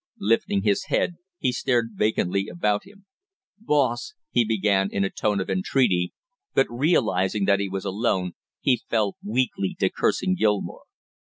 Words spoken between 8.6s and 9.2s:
he fell